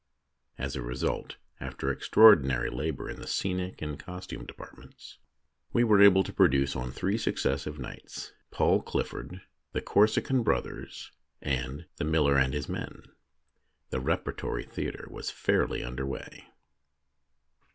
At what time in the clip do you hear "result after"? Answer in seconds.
0.81-1.93